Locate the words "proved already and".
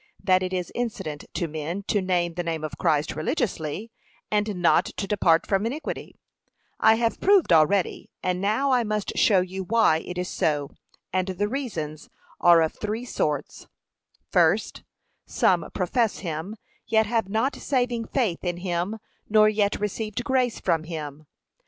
7.21-8.41